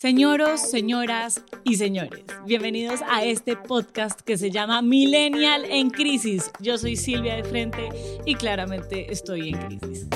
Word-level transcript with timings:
Señoros, 0.00 0.62
señoras 0.62 1.44
y 1.62 1.74
señores, 1.74 2.24
bienvenidos 2.46 3.00
a 3.06 3.22
este 3.22 3.54
podcast 3.54 4.18
que 4.22 4.38
se 4.38 4.50
llama 4.50 4.80
Millennial 4.80 5.66
en 5.66 5.90
Crisis. 5.90 6.50
Yo 6.58 6.78
soy 6.78 6.96
Silvia 6.96 7.36
de 7.36 7.44
Frente 7.44 7.90
y 8.24 8.34
claramente 8.34 9.12
estoy 9.12 9.50
en 9.50 9.58
crisis. 9.58 10.06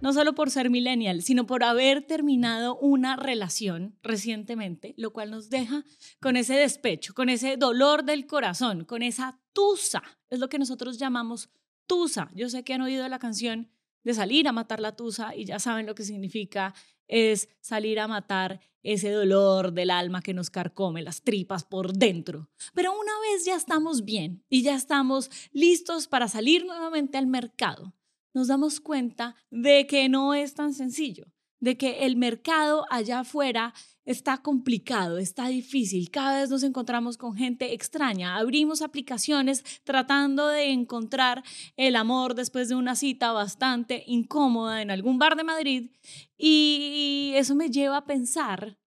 No 0.00 0.12
solo 0.12 0.36
por 0.36 0.52
ser 0.52 0.70
millennial, 0.70 1.22
sino 1.22 1.46
por 1.46 1.64
haber 1.64 2.06
terminado 2.06 2.78
una 2.78 3.16
relación 3.16 3.98
recientemente, 4.04 4.94
lo 4.96 5.12
cual 5.12 5.32
nos 5.32 5.50
deja 5.50 5.82
con 6.20 6.36
ese 6.36 6.54
despecho, 6.54 7.12
con 7.12 7.28
ese 7.28 7.56
dolor 7.56 8.04
del 8.04 8.28
corazón, 8.28 8.84
con 8.84 9.02
esa 9.02 9.40
tusa. 9.52 10.04
Es 10.28 10.38
lo 10.38 10.48
que 10.48 10.60
nosotros 10.60 10.96
llamamos 10.96 11.50
tusa. 11.88 12.30
Yo 12.36 12.48
sé 12.48 12.62
que 12.62 12.74
han 12.74 12.82
oído 12.82 13.08
la 13.08 13.18
canción 13.18 13.68
de 14.04 14.14
salir 14.14 14.48
a 14.48 14.52
matar 14.52 14.80
la 14.80 14.96
tusa 14.96 15.34
y 15.34 15.44
ya 15.44 15.58
saben 15.58 15.86
lo 15.86 15.94
que 15.94 16.04
significa 16.04 16.74
es 17.06 17.48
salir 17.60 17.98
a 17.98 18.08
matar 18.08 18.60
ese 18.82 19.10
dolor 19.10 19.72
del 19.72 19.90
alma 19.90 20.22
que 20.22 20.32
nos 20.32 20.48
carcome 20.48 21.02
las 21.02 21.22
tripas 21.22 21.64
por 21.64 21.92
dentro. 21.92 22.48
Pero 22.74 22.92
una 22.92 23.12
vez 23.20 23.44
ya 23.44 23.56
estamos 23.56 24.04
bien 24.04 24.44
y 24.48 24.62
ya 24.62 24.74
estamos 24.74 25.30
listos 25.52 26.08
para 26.08 26.28
salir 26.28 26.64
nuevamente 26.64 27.18
al 27.18 27.26
mercado, 27.26 27.94
nos 28.32 28.48
damos 28.48 28.80
cuenta 28.80 29.34
de 29.50 29.86
que 29.86 30.08
no 30.08 30.34
es 30.34 30.54
tan 30.54 30.72
sencillo, 30.72 31.26
de 31.58 31.76
que 31.76 32.06
el 32.06 32.16
mercado 32.16 32.86
allá 32.90 33.20
afuera 33.20 33.74
está 34.10 34.38
complicado, 34.38 35.18
está 35.18 35.46
difícil. 35.48 36.10
Cada 36.10 36.40
vez 36.40 36.50
nos 36.50 36.62
encontramos 36.62 37.16
con 37.16 37.36
gente 37.36 37.74
extraña. 37.74 38.36
Abrimos 38.36 38.82
aplicaciones 38.82 39.64
tratando 39.84 40.48
de 40.48 40.70
encontrar 40.70 41.44
el 41.76 41.94
amor 41.94 42.34
después 42.34 42.68
de 42.68 42.74
una 42.74 42.96
cita 42.96 43.32
bastante 43.32 44.02
incómoda 44.06 44.82
en 44.82 44.90
algún 44.90 45.18
bar 45.18 45.36
de 45.36 45.44
Madrid 45.44 45.90
y 46.36 47.32
eso 47.36 47.54
me 47.54 47.70
lleva 47.70 47.98
a 47.98 48.04
pensar 48.04 48.78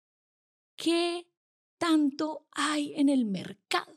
qué 0.75 1.25
tanto 1.77 2.45
hay 2.51 2.93
en 2.95 3.07
el 3.09 3.25
mercado. 3.25 3.93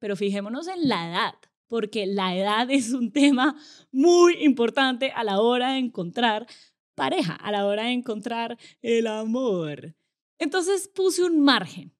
pero 0.00 0.16
fijémonos 0.16 0.66
en 0.66 0.88
la 0.88 1.08
edad 1.08 1.34
porque 1.74 2.06
la 2.06 2.36
edad 2.36 2.70
es 2.70 2.92
un 2.92 3.10
tema 3.10 3.56
muy 3.90 4.44
importante 4.44 5.10
a 5.10 5.24
la 5.24 5.40
hora 5.40 5.72
de 5.72 5.78
encontrar 5.78 6.46
pareja, 6.94 7.34
a 7.34 7.50
la 7.50 7.66
hora 7.66 7.86
de 7.86 7.90
encontrar 7.90 8.56
el 8.80 9.08
amor. 9.08 9.96
Entonces 10.38 10.86
puse 10.86 11.24
un 11.24 11.40
margen. 11.40 11.92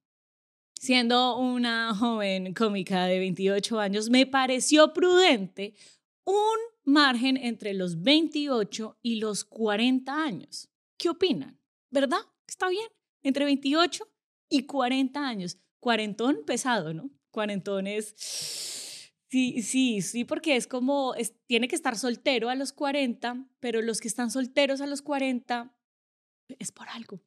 Siendo 0.79 1.37
una 1.37 1.93
joven 1.93 2.53
cómica 2.53 3.05
de 3.07 3.19
28 3.19 3.77
años, 3.77 4.09
me 4.09 4.25
pareció 4.25 4.93
prudente 4.93 5.75
un 6.23 6.57
margen 6.85 7.35
entre 7.35 7.73
los 7.73 8.01
28 8.01 8.97
y 9.01 9.15
los 9.15 9.43
40 9.43 10.23
años. 10.23 10.69
¿Qué 10.97 11.09
opinan? 11.09 11.59
¿Verdad? 11.91 12.21
¿Está 12.47 12.69
bien? 12.69 12.87
Entre 13.23 13.43
28 13.43 14.07
y 14.47 14.67
40 14.67 15.27
años. 15.27 15.57
Cuarentón 15.81 16.45
pesado, 16.45 16.93
¿no? 16.93 17.09
Cuarentón 17.29 17.87
es 17.87 18.15
Sí, 19.35 19.61
sí, 19.63 20.01
sí, 20.01 20.23
porque 20.23 20.55
es 20.55 20.65
como, 20.65 21.13
tiene 21.45 21.67
que 21.67 21.75
estar 21.75 21.97
soltero 21.97 22.47
a 22.47 22.55
los 22.55 22.71
40, 22.71 23.45
pero 23.59 23.81
los 23.81 23.99
que 23.99 24.07
están 24.07 24.31
solteros 24.31 24.79
a 24.79 24.87
los 24.87 25.01
40 25.01 25.75
es 26.57 26.71
por 26.71 26.87
algo. 26.87 27.19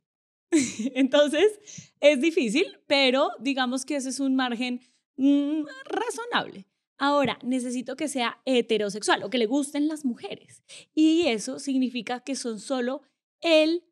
Entonces, 0.94 1.60
es 2.00 2.22
difícil, 2.22 2.78
pero 2.86 3.32
digamos 3.40 3.84
que 3.84 3.96
ese 3.96 4.08
es 4.08 4.20
un 4.20 4.36
margen 4.36 4.80
mm, 5.18 5.66
razonable. 5.84 6.66
Ahora, 6.96 7.38
necesito 7.42 7.94
que 7.94 8.08
sea 8.08 8.40
heterosexual 8.46 9.22
o 9.22 9.28
que 9.28 9.36
le 9.36 9.44
gusten 9.44 9.86
las 9.86 10.06
mujeres. 10.06 10.62
Y 10.94 11.26
eso 11.26 11.58
significa 11.58 12.20
que 12.20 12.36
son 12.36 12.58
solo 12.58 13.02
el 13.42 13.84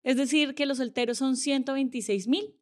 Es 0.01 0.17
decir, 0.17 0.55
que 0.55 0.65
los 0.65 0.79
solteros 0.79 1.19
son 1.19 1.37
126 1.37 2.27
mil 2.27 2.59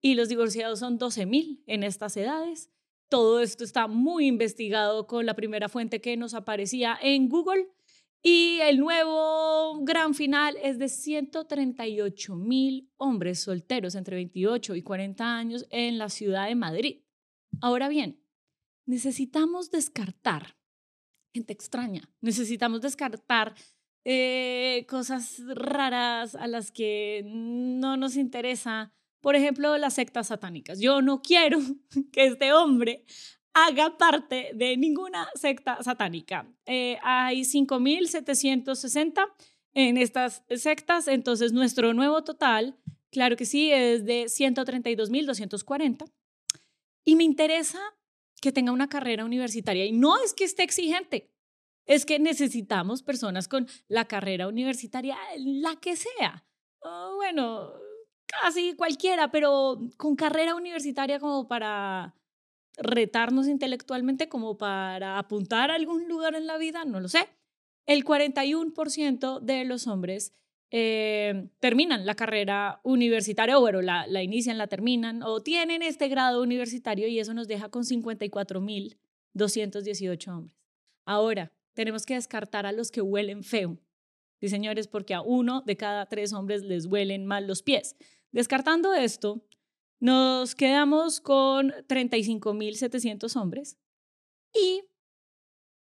y 0.00 0.14
los 0.14 0.28
divorciados 0.28 0.78
son 0.78 0.96
12 0.96 1.26
mil 1.26 1.64
en 1.66 1.82
estas 1.82 2.16
edades. 2.16 2.70
Todo 3.08 3.40
esto 3.40 3.64
está 3.64 3.88
muy 3.88 4.28
investigado 4.28 5.08
con 5.08 5.26
la 5.26 5.34
primera 5.34 5.68
fuente 5.68 6.00
que 6.00 6.16
nos 6.16 6.32
aparecía 6.32 6.96
en 7.02 7.28
Google. 7.28 7.66
Y 8.22 8.60
el 8.62 8.78
nuevo 8.78 9.82
gran 9.82 10.14
final 10.14 10.56
es 10.62 10.78
de 10.78 10.88
138 10.88 12.36
mil 12.36 12.88
hombres 12.98 13.40
solteros 13.40 13.96
entre 13.96 14.14
28 14.14 14.76
y 14.76 14.82
40 14.82 15.36
años 15.36 15.66
en 15.70 15.98
la 15.98 16.08
ciudad 16.08 16.46
de 16.46 16.54
Madrid. 16.54 17.00
Ahora 17.60 17.88
bien, 17.88 18.22
necesitamos 18.84 19.72
descartar 19.72 20.56
extraña. 21.52 22.08
Necesitamos 22.20 22.80
descartar 22.80 23.54
eh, 24.04 24.86
cosas 24.88 25.42
raras 25.46 26.34
a 26.34 26.46
las 26.46 26.70
que 26.70 27.22
no 27.26 27.96
nos 27.96 28.16
interesa. 28.16 28.92
Por 29.20 29.34
ejemplo, 29.34 29.76
las 29.78 29.94
sectas 29.94 30.28
satánicas. 30.28 30.78
Yo 30.78 31.02
no 31.02 31.22
quiero 31.22 31.58
que 32.12 32.26
este 32.26 32.52
hombre 32.52 33.04
haga 33.52 33.96
parte 33.96 34.50
de 34.54 34.76
ninguna 34.76 35.28
secta 35.34 35.82
satánica. 35.82 36.46
Eh, 36.66 36.98
hay 37.02 37.40
5.760 37.40 39.26
en 39.72 39.96
estas 39.96 40.44
sectas, 40.50 41.08
entonces 41.08 41.52
nuestro 41.52 41.92
nuevo 41.92 42.22
total, 42.22 42.78
claro 43.10 43.36
que 43.36 43.46
sí, 43.46 43.72
es 43.72 44.04
de 44.04 44.24
132.240. 44.24 46.10
Y 47.04 47.16
me 47.16 47.24
interesa 47.24 47.80
que 48.40 48.52
tenga 48.52 48.72
una 48.72 48.88
carrera 48.88 49.24
universitaria. 49.24 49.84
Y 49.84 49.92
no 49.92 50.16
es 50.22 50.34
que 50.34 50.44
esté 50.44 50.62
exigente, 50.62 51.30
es 51.86 52.04
que 52.04 52.18
necesitamos 52.18 53.02
personas 53.02 53.48
con 53.48 53.68
la 53.88 54.06
carrera 54.06 54.48
universitaria, 54.48 55.16
la 55.38 55.76
que 55.76 55.96
sea. 55.96 56.44
bueno, 57.16 57.72
casi 58.26 58.74
cualquiera, 58.74 59.30
pero 59.30 59.78
con 59.96 60.16
carrera 60.16 60.54
universitaria 60.54 61.18
como 61.18 61.48
para 61.48 62.14
retarnos 62.76 63.48
intelectualmente, 63.48 64.28
como 64.28 64.58
para 64.58 65.18
apuntar 65.18 65.70
a 65.70 65.74
algún 65.74 66.08
lugar 66.08 66.34
en 66.34 66.46
la 66.46 66.58
vida, 66.58 66.84
no 66.84 67.00
lo 67.00 67.08
sé. 67.08 67.28
El 67.86 68.04
41% 68.04 69.40
de 69.40 69.64
los 69.64 69.86
hombres 69.86 70.32
eh, 70.70 71.48
terminan 71.60 72.06
la 72.06 72.14
carrera 72.14 72.80
universitaria, 72.82 73.56
o 73.56 73.60
bueno, 73.60 73.80
la, 73.82 74.06
la 74.06 74.22
inician, 74.22 74.58
la 74.58 74.66
terminan, 74.66 75.22
o 75.22 75.42
tienen 75.42 75.82
este 75.82 76.08
grado 76.08 76.42
universitario 76.42 77.06
y 77.08 77.20
eso 77.20 77.32
nos 77.34 77.48
deja 77.48 77.68
con 77.68 77.84
54.218 77.84 80.28
hombres. 80.28 80.56
Ahora, 81.04 81.52
tenemos 81.74 82.04
que 82.04 82.14
descartar 82.14 82.66
a 82.66 82.72
los 82.72 82.90
que 82.90 83.00
huelen 83.00 83.44
feo. 83.44 83.78
Sí, 84.40 84.48
señores, 84.48 84.88
porque 84.88 85.14
a 85.14 85.22
uno 85.22 85.62
de 85.62 85.76
cada 85.76 86.06
tres 86.06 86.32
hombres 86.32 86.62
les 86.62 86.86
huelen 86.86 87.26
mal 87.26 87.46
los 87.46 87.62
pies. 87.62 87.94
Descartando 88.32 88.92
esto, 88.92 89.46
nos 90.00 90.54
quedamos 90.54 91.20
con 91.20 91.70
35.700 91.70 93.40
hombres 93.40 93.78
y 94.52 94.82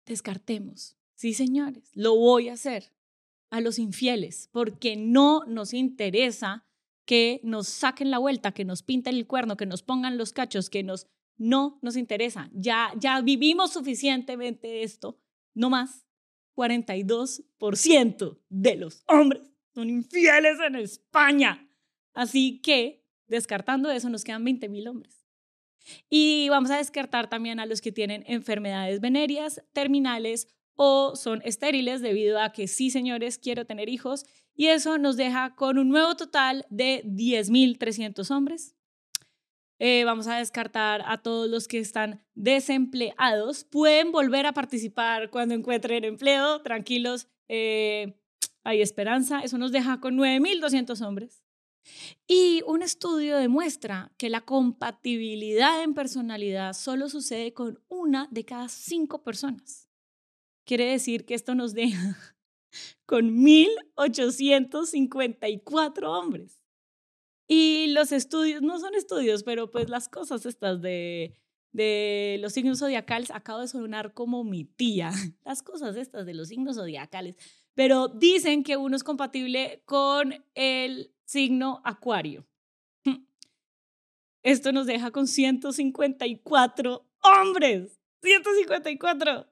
descartemos. 0.06 0.96
Sí, 1.16 1.34
señores, 1.34 1.92
lo 1.94 2.16
voy 2.16 2.50
a 2.50 2.54
hacer 2.54 2.94
a 3.50 3.62
los 3.62 3.80
infieles, 3.80 4.50
porque 4.52 4.96
no 4.96 5.44
nos 5.46 5.74
interesa 5.74 6.66
que 7.06 7.40
nos 7.44 7.68
saquen 7.68 8.12
la 8.12 8.18
vuelta, 8.18 8.52
que 8.52 8.66
nos 8.66 8.84
pinten 8.84 9.16
el 9.16 9.28
cuerno, 9.28 9.56
que 9.56 9.66
nos 9.66 9.82
pongan 9.82 10.18
los 10.18 10.34
cachos, 10.34 10.70
que 10.70 10.84
nos 10.84 11.08
no 11.38 11.80
nos 11.82 11.96
interesa. 11.96 12.50
Ya 12.52 12.92
ya 12.98 13.22
vivimos 13.22 13.74
suficientemente 13.74 14.84
esto, 14.84 15.20
no 15.54 15.70
más. 15.70 16.06
42% 16.56 18.40
de 18.50 18.76
los 18.76 19.04
hombres 19.08 19.44
son 19.76 19.92
infieles 19.92 20.58
en 20.60 20.76
España. 20.76 21.70
Así 22.16 22.60
que, 22.64 23.06
descartando 23.28 23.92
eso, 23.92 24.10
nos 24.10 24.24
quedan 24.24 24.44
20 24.44 24.68
mil 24.70 24.88
hombres. 24.88 25.28
Y 26.10 26.50
vamos 26.50 26.72
a 26.72 26.78
descartar 26.78 27.30
también 27.30 27.60
a 27.60 27.68
los 27.68 27.80
que 27.80 27.92
tienen 27.92 28.24
enfermedades 28.26 29.00
venéreas, 29.00 29.64
terminales 29.72 30.48
o 30.78 31.16
son 31.16 31.42
estériles 31.44 32.02
debido 32.02 32.40
a 32.40 32.54
que 32.54 32.68
sí, 32.68 32.90
señores, 32.90 33.38
quiero 33.38 33.66
tener 33.66 33.90
hijos. 33.90 34.26
Y 34.56 34.68
eso 34.68 34.98
nos 34.98 35.18
deja 35.18 35.56
con 35.56 35.78
un 35.78 35.90
nuevo 35.90 36.16
total 36.16 36.66
de 36.70 37.04
10.300 37.04 38.32
hombres. 38.32 38.76
Eh, 39.80 40.04
vamos 40.06 40.28
a 40.28 40.38
descartar 40.38 41.04
a 41.06 41.22
todos 41.22 41.50
los 41.50 41.68
que 41.68 41.80
están 41.80 42.24
desempleados. 42.34 43.64
Pueden 43.66 44.12
volver 44.12 44.46
a 44.46 44.54
participar 44.54 45.30
cuando 45.30 45.54
encuentren 45.54 46.04
empleo. 46.04 46.62
Tranquilos, 46.62 47.28
eh, 47.48 48.20
hay 48.64 48.82
esperanza. 48.82 49.42
Eso 49.42 49.58
nos 49.58 49.72
deja 49.72 50.00
con 50.00 50.16
9.200 50.16 51.06
hombres. 51.06 51.44
Y 52.28 52.62
un 52.68 52.82
estudio 52.82 53.38
demuestra 53.38 54.12
que 54.18 54.30
la 54.30 54.42
compatibilidad 54.42 55.82
en 55.84 55.94
personalidad 55.94 56.74
solo 56.74 57.10
sucede 57.10 57.54
con 57.54 57.80
una 57.88 58.28
de 58.32 58.46
cada 58.46 58.70
cinco 58.70 59.24
personas. 59.24 59.87
Quiere 60.68 60.86
decir 60.86 61.26
que 61.26 61.34
esto 61.34 61.56
nos 61.56 61.74
deja 61.74 62.16
con 63.08 63.38
1.854 63.38 66.04
hombres. 66.04 66.62
Y 67.48 67.88
los 67.94 68.12
estudios, 68.12 68.62
no 68.62 68.78
son 68.78 68.94
estudios, 68.94 69.42
pero 69.44 69.72
pues 69.72 69.90
las 69.90 70.10
cosas 70.10 70.46
estas 70.46 70.82
de, 70.82 71.34
de 71.72 72.38
los 72.42 72.52
signos 72.52 72.80
zodiacales, 72.80 73.32
acabo 73.32 73.62
de 73.62 73.70
sonar 73.70 74.14
como 74.14 74.44
mi 74.44 74.66
tía, 74.66 75.12
las 75.46 75.64
cosas 75.64 75.96
estas 75.96 76.26
de 76.26 76.34
los 76.34 76.50
signos 76.50 76.76
zodiacales, 76.76 77.38
pero 77.74 78.10
dicen 78.10 78.64
que 78.64 78.76
uno 78.76 78.98
es 78.98 79.06
compatible 79.06 79.84
con 79.86 80.44
el 80.54 81.14
signo 81.24 81.82
acuario. 81.86 82.46
Esto 84.44 84.74
nos 84.74 84.86
deja 84.86 85.12
con 85.12 85.28
154 85.28 87.10
hombres, 87.24 88.02
154 88.22 89.48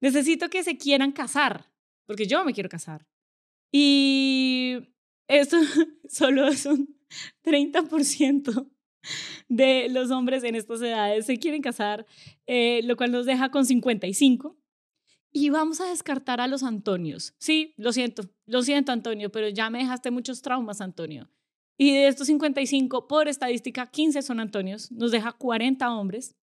necesito 0.00 0.48
que 0.50 0.62
se 0.62 0.76
quieran 0.76 1.12
casar, 1.12 1.72
porque 2.06 2.26
yo 2.26 2.44
me 2.44 2.52
quiero 2.52 2.68
casar. 2.68 3.06
Y 3.72 4.76
eso 5.28 5.58
solo 6.08 6.48
es 6.48 6.66
un 6.66 6.96
30% 7.44 8.70
de 9.48 9.88
los 9.88 10.10
hombres 10.10 10.44
en 10.44 10.54
estas 10.54 10.80
edades 10.82 11.26
se 11.26 11.38
quieren 11.38 11.62
casar, 11.62 12.06
eh, 12.46 12.80
lo 12.84 12.96
cual 12.96 13.12
nos 13.12 13.26
deja 13.26 13.50
con 13.50 13.64
55. 13.64 14.56
Y 15.32 15.50
vamos 15.50 15.80
a 15.80 15.90
descartar 15.90 16.40
a 16.40 16.46
los 16.46 16.62
Antonios. 16.62 17.34
Sí, 17.38 17.74
lo 17.76 17.92
siento, 17.92 18.22
lo 18.46 18.62
siento 18.62 18.92
Antonio, 18.92 19.30
pero 19.30 19.48
ya 19.48 19.68
me 19.70 19.78
dejaste 19.78 20.10
muchos 20.10 20.40
traumas, 20.40 20.80
Antonio. 20.80 21.30
Y 21.76 21.92
de 21.92 22.08
estos 22.08 22.28
55, 22.28 23.06
por 23.06 23.28
estadística, 23.28 23.90
15 23.90 24.22
son 24.22 24.40
Antonios, 24.40 24.90
nos 24.90 25.10
deja 25.10 25.32
40 25.32 25.94
hombres. 25.94 26.36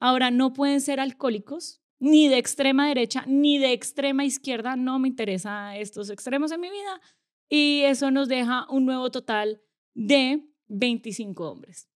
Ahora, 0.00 0.30
no 0.30 0.54
pueden 0.54 0.80
ser 0.80 0.98
alcohólicos, 0.98 1.82
ni 2.00 2.28
de 2.28 2.38
extrema 2.38 2.88
derecha, 2.88 3.24
ni 3.26 3.58
de 3.58 3.72
extrema 3.72 4.24
izquierda. 4.24 4.76
No 4.76 4.98
me 4.98 5.08
interesa 5.08 5.76
estos 5.76 6.10
extremos 6.10 6.52
en 6.52 6.60
mi 6.60 6.70
vida. 6.70 7.00
Y 7.48 7.82
eso 7.82 8.10
nos 8.10 8.28
deja 8.28 8.66
un 8.70 8.86
nuevo 8.86 9.10
total 9.10 9.62
de 9.94 10.44
25 10.68 11.50
hombres. 11.50 11.88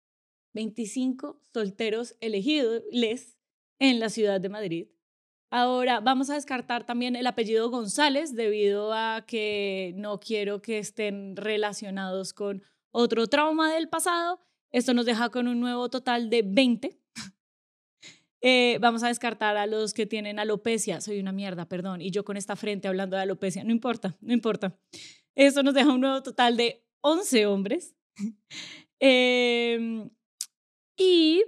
25 0.54 1.40
solteros 1.52 2.16
elegidos 2.20 2.82
en 3.78 4.00
la 4.00 4.08
ciudad 4.08 4.40
de 4.40 4.48
Madrid. 4.48 4.88
Ahora 5.50 6.00
vamos 6.00 6.30
a 6.30 6.34
descartar 6.34 6.84
también 6.84 7.14
el 7.14 7.26
apellido 7.26 7.70
González 7.70 8.34
debido 8.34 8.92
a 8.94 9.24
que 9.26 9.92
no 9.96 10.18
quiero 10.18 10.62
que 10.62 10.78
estén 10.78 11.36
relacionados 11.36 12.32
con 12.32 12.62
otro 12.90 13.26
trauma 13.26 13.72
del 13.72 13.88
pasado. 13.88 14.40
Esto 14.70 14.94
nos 14.94 15.04
deja 15.04 15.28
con 15.28 15.48
un 15.48 15.60
nuevo 15.60 15.90
total 15.90 16.30
de 16.30 16.42
20 16.42 17.01
eh, 18.42 18.78
vamos 18.80 19.04
a 19.04 19.08
descartar 19.08 19.56
a 19.56 19.66
los 19.66 19.94
que 19.94 20.04
tienen 20.04 20.40
alopecia. 20.40 21.00
Soy 21.00 21.20
una 21.20 21.30
mierda, 21.30 21.68
perdón. 21.68 22.00
Y 22.00 22.10
yo 22.10 22.24
con 22.24 22.36
esta 22.36 22.56
frente 22.56 22.88
hablando 22.88 23.16
de 23.16 23.22
alopecia. 23.22 23.62
No 23.62 23.70
importa, 23.70 24.16
no 24.20 24.32
importa. 24.32 24.76
Eso 25.36 25.62
nos 25.62 25.74
deja 25.74 25.92
un 25.92 26.00
nuevo 26.00 26.22
total 26.22 26.56
de 26.56 26.84
11 27.00 27.46
hombres. 27.46 27.94
Em, 29.04 30.10
y 30.96 31.42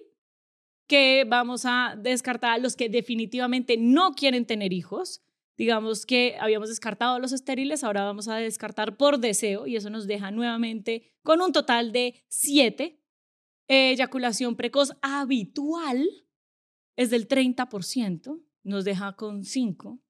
que 0.88 1.24
vamos 1.24 1.64
a 1.64 1.94
descartar 1.96 2.50
a 2.50 2.58
los 2.58 2.74
que 2.74 2.88
definitivamente 2.88 3.76
no 3.76 4.14
quieren 4.14 4.44
tener 4.44 4.72
hijos. 4.72 5.22
Digamos 5.56 6.04
que 6.04 6.36
habíamos 6.40 6.68
descartado 6.68 7.14
a 7.14 7.18
los 7.20 7.30
estériles, 7.30 7.84
ahora 7.84 8.02
vamos 8.02 8.26
a 8.26 8.38
descartar 8.38 8.96
por 8.96 9.20
deseo 9.20 9.68
y 9.68 9.76
eso 9.76 9.88
nos 9.88 10.08
deja 10.08 10.32
nuevamente 10.32 11.14
con 11.22 11.40
un 11.40 11.52
total 11.52 11.92
de 11.92 12.24
7. 12.26 13.00
Eyaculación 13.68 14.56
precoz 14.56 14.96
habitual 15.00 16.04
es 16.96 17.10
del 17.10 17.28
30%, 17.28 18.42
nos 18.62 18.84
deja 18.84 19.16
con 19.16 19.44
5. 19.44 20.00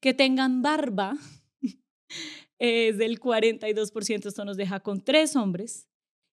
Que 0.00 0.14
tengan 0.14 0.62
barba 0.62 1.16
es 2.58 2.98
del 2.98 3.20
42%, 3.20 4.26
esto 4.26 4.44
nos 4.44 4.56
deja 4.56 4.80
con 4.80 5.02
3 5.02 5.36
hombres. 5.36 5.88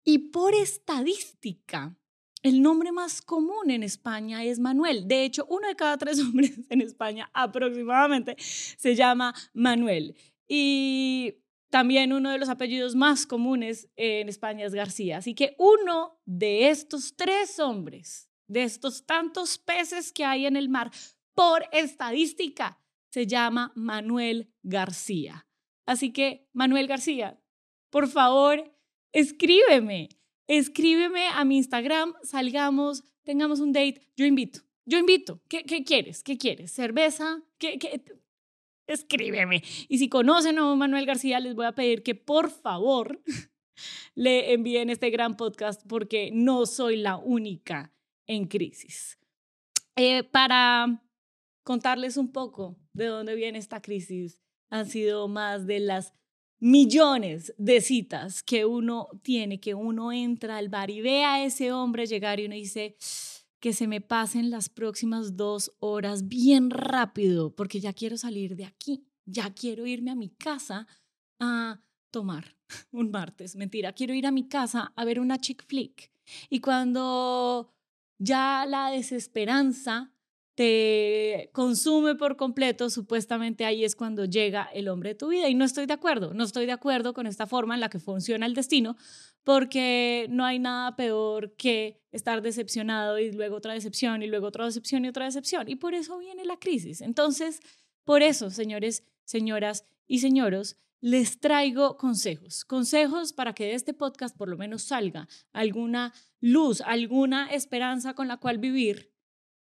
Y 0.03 0.29
por 0.29 0.55
estadística, 0.55 1.97
el 2.41 2.61
nombre 2.61 2.91
más 2.91 3.21
común 3.21 3.69
en 3.69 3.83
España 3.83 4.43
es 4.43 4.59
Manuel. 4.59 5.07
De 5.07 5.25
hecho, 5.25 5.45
uno 5.49 5.67
de 5.67 5.75
cada 5.75 5.97
tres 5.97 6.19
hombres 6.23 6.59
en 6.69 6.81
España 6.81 7.29
aproximadamente 7.33 8.35
se 8.39 8.95
llama 8.95 9.33
Manuel. 9.53 10.15
Y 10.47 11.35
también 11.69 12.13
uno 12.13 12.31
de 12.31 12.39
los 12.39 12.49
apellidos 12.49 12.95
más 12.95 13.27
comunes 13.27 13.89
en 13.95 14.29
España 14.29 14.65
es 14.65 14.73
García. 14.73 15.17
Así 15.17 15.35
que 15.35 15.55
uno 15.59 16.19
de 16.25 16.69
estos 16.69 17.15
tres 17.15 17.59
hombres 17.59 18.28
de 18.49 18.63
estos 18.63 19.05
tantos 19.05 19.57
peces 19.57 20.11
que 20.11 20.25
hay 20.25 20.45
en 20.45 20.57
el 20.57 20.67
mar, 20.67 20.91
por 21.33 21.63
estadística, 21.71 22.77
se 23.09 23.25
llama 23.25 23.71
Manuel 23.75 24.51
García. 24.63 25.47
Así 25.85 26.11
que, 26.11 26.49
Manuel 26.51 26.87
García, 26.87 27.39
por 27.89 28.07
favor, 28.07 28.75
escríbeme, 29.13 30.09
escríbeme 30.47 31.27
a 31.27 31.45
mi 31.45 31.57
Instagram, 31.57 32.13
salgamos, 32.23 33.03
tengamos 33.23 33.59
un 33.59 33.71
date, 33.71 34.11
yo 34.17 34.25
invito, 34.25 34.61
yo 34.85 34.97
invito. 34.97 35.41
¿Qué, 35.47 35.63
qué 35.63 35.83
quieres? 35.83 36.23
¿Qué 36.23 36.37
quieres? 36.37 36.71
¿Cerveza? 36.71 37.43
¿Qué, 37.57 37.77
qué? 37.79 38.03
Escríbeme. 38.87 39.63
Y 39.87 39.99
si 39.99 40.09
conocen 40.09 40.57
a 40.57 40.75
Manuel 40.75 41.05
García, 41.05 41.39
les 41.39 41.55
voy 41.55 41.67
a 41.67 41.73
pedir 41.73 42.01
que 42.01 42.15
por 42.15 42.49
favor 42.49 43.21
le 44.15 44.53
envíen 44.53 44.89
este 44.89 45.11
gran 45.11 45.37
podcast 45.37 45.83
porque 45.87 46.31
no 46.33 46.65
soy 46.65 46.97
la 46.97 47.17
única 47.17 47.93
en 48.29 48.45
crisis. 48.45 49.19
Eh, 49.95 50.23
para 50.23 51.03
contarles 51.63 52.15
un 52.15 52.31
poco 52.31 52.77
de 52.93 53.07
dónde 53.07 53.35
viene 53.35 53.57
esta 53.57 53.81
crisis, 53.81 54.39
han 54.69 54.87
sido 54.87 55.27
más 55.27 55.65
de 55.65 55.79
las 55.79 56.13
millones 56.59 57.53
de 57.57 57.81
citas 57.81 58.43
que 58.43 58.65
uno 58.65 59.07
tiene, 59.23 59.59
que 59.59 59.73
uno 59.73 60.11
entra 60.11 60.57
al 60.57 60.69
bar 60.69 60.91
y 60.91 61.01
ve 61.01 61.23
a 61.23 61.43
ese 61.43 61.71
hombre 61.71 62.05
llegar 62.05 62.39
y 62.39 62.45
uno 62.45 62.55
dice, 62.55 62.95
que 63.59 63.73
se 63.73 63.87
me 63.87 63.99
pasen 63.99 64.51
las 64.51 64.69
próximas 64.69 65.35
dos 65.35 65.73
horas 65.79 66.27
bien 66.27 66.69
rápido, 66.69 67.55
porque 67.55 67.79
ya 67.79 67.93
quiero 67.93 68.15
salir 68.15 68.55
de 68.55 68.65
aquí, 68.65 69.07
ya 69.25 69.53
quiero 69.53 69.85
irme 69.87 70.11
a 70.11 70.15
mi 70.15 70.29
casa 70.29 70.87
a 71.39 71.81
tomar 72.11 72.55
un 72.91 73.09
martes. 73.09 73.55
Mentira, 73.55 73.91
quiero 73.93 74.13
ir 74.13 74.27
a 74.27 74.31
mi 74.31 74.47
casa 74.47 74.93
a 74.95 75.03
ver 75.03 75.19
una 75.19 75.39
chick 75.39 75.65
flick. 75.65 76.11
Y 76.49 76.59
cuando 76.59 77.73
ya 78.19 78.65
la 78.67 78.91
desesperanza 78.91 80.13
te 80.59 81.49
consume 81.53 82.15
por 82.15 82.35
completo, 82.35 82.89
supuestamente 82.89 83.63
ahí 83.63 83.85
es 83.85 83.95
cuando 83.95 84.25
llega 84.25 84.69
el 84.73 84.89
hombre 84.89 85.11
de 85.11 85.15
tu 85.15 85.29
vida. 85.29 85.47
Y 85.47 85.55
no 85.55 85.63
estoy 85.63 85.85
de 85.85 85.93
acuerdo, 85.93 86.33
no 86.33 86.43
estoy 86.43 86.65
de 86.65 86.73
acuerdo 86.73 87.13
con 87.13 87.27
esta 87.27 87.47
forma 87.47 87.75
en 87.75 87.79
la 87.79 87.89
que 87.89 87.97
funciona 87.97 88.45
el 88.45 88.53
destino, 88.53 88.97
porque 89.45 90.27
no 90.29 90.43
hay 90.43 90.59
nada 90.59 90.97
peor 90.97 91.55
que 91.55 92.01
estar 92.11 92.41
decepcionado 92.41 93.19
y 93.19 93.31
luego 93.31 93.55
otra 93.55 93.73
decepción 93.73 94.21
y 94.21 94.27
luego 94.27 94.47
otra 94.47 94.65
decepción 94.65 95.05
y 95.05 95.07
otra 95.07 95.23
decepción. 95.25 95.69
Y 95.69 95.77
por 95.77 95.93
eso 95.93 96.17
viene 96.17 96.43
la 96.43 96.57
crisis. 96.57 96.99
Entonces, 96.99 97.61
por 98.03 98.21
eso, 98.21 98.49
señores, 98.49 99.05
señoras 99.23 99.85
y 100.07 100.19
señoros, 100.19 100.75
les 101.01 101.39
traigo 101.39 101.97
consejos, 101.97 102.65
consejos 102.65 103.33
para 103.33 103.53
que 103.53 103.65
de 103.65 103.73
este 103.73 103.93
podcast 103.93 104.35
por 104.35 104.49
lo 104.49 104.57
menos 104.57 104.83
salga 104.83 105.27
alguna 105.53 106.13
luz, 106.41 106.81
alguna 106.81 107.47
esperanza 107.51 108.13
con 108.13 108.27
la 108.27 108.37
cual 108.37 108.57
vivir. 108.57 109.13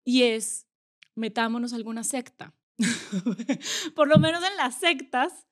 Y 0.04 0.22
es 0.22 0.66
metámonos 1.14 1.72
a 1.72 1.76
alguna 1.76 2.02
secta. 2.04 2.54
Por 3.94 4.08
lo 4.08 4.18
menos 4.18 4.42
en 4.42 4.56
las 4.56 4.78
sectas 4.78 5.46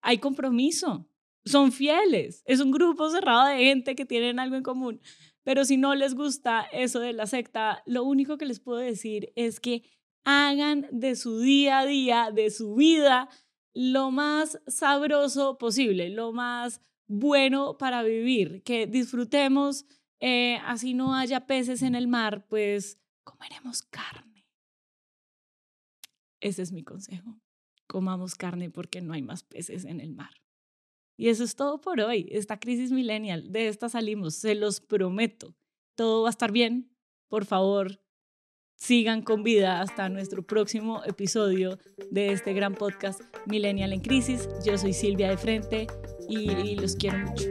hay 0.00 0.18
compromiso, 0.18 1.08
son 1.44 1.70
fieles, 1.70 2.42
es 2.46 2.60
un 2.60 2.70
grupo 2.70 3.10
cerrado 3.10 3.46
de 3.46 3.58
gente 3.58 3.94
que 3.94 4.06
tienen 4.06 4.38
algo 4.38 4.56
en 4.56 4.62
común. 4.62 5.00
Pero 5.44 5.64
si 5.64 5.76
no 5.76 5.94
les 5.94 6.14
gusta 6.14 6.66
eso 6.72 6.98
de 6.98 7.12
la 7.12 7.26
secta, 7.26 7.82
lo 7.86 8.02
único 8.02 8.36
que 8.36 8.46
les 8.46 8.58
puedo 8.58 8.78
decir 8.78 9.32
es 9.36 9.60
que 9.60 9.84
hagan 10.24 10.88
de 10.90 11.14
su 11.14 11.38
día 11.38 11.80
a 11.80 11.86
día, 11.86 12.30
de 12.32 12.50
su 12.50 12.74
vida, 12.74 13.28
lo 13.76 14.10
más 14.10 14.58
sabroso 14.66 15.58
posible, 15.58 16.08
lo 16.08 16.32
más 16.32 16.80
bueno 17.08 17.76
para 17.76 18.02
vivir, 18.02 18.62
que 18.62 18.86
disfrutemos, 18.86 19.84
eh, 20.18 20.56
así 20.64 20.94
no 20.94 21.14
haya 21.14 21.46
peces 21.46 21.82
en 21.82 21.94
el 21.94 22.08
mar, 22.08 22.46
pues 22.48 22.98
comeremos 23.22 23.82
carne. 23.82 24.46
Ese 26.40 26.62
es 26.62 26.72
mi 26.72 26.84
consejo. 26.84 27.38
Comamos 27.86 28.34
carne 28.34 28.70
porque 28.70 29.02
no 29.02 29.12
hay 29.12 29.20
más 29.20 29.42
peces 29.42 29.84
en 29.84 30.00
el 30.00 30.14
mar. 30.14 30.32
Y 31.18 31.28
eso 31.28 31.44
es 31.44 31.54
todo 31.54 31.78
por 31.78 32.00
hoy. 32.00 32.28
Esta 32.30 32.58
crisis 32.58 32.92
millennial, 32.92 33.52
de 33.52 33.68
esta 33.68 33.90
salimos, 33.90 34.36
se 34.36 34.54
los 34.54 34.80
prometo. 34.80 35.54
Todo 35.96 36.22
va 36.22 36.28
a 36.28 36.30
estar 36.30 36.50
bien. 36.50 36.96
Por 37.28 37.44
favor, 37.44 38.00
sigan 38.76 39.22
con 39.22 39.42
vida 39.42 39.80
hasta 39.80 40.08
nuestro 40.08 40.42
próximo 40.42 41.02
episodio 41.04 41.78
de 42.10 42.32
este 42.32 42.52
gran 42.52 42.74
podcast 42.74 43.20
Millennial 43.46 43.92
en 43.92 44.00
Crisis. 44.00 44.48
Yo 44.64 44.78
soy 44.78 44.92
Silvia 44.92 45.28
de 45.30 45.36
Frente 45.36 45.86
y 46.28 46.76
los 46.76 46.94
quiero 46.96 47.18
mucho. 47.18 47.50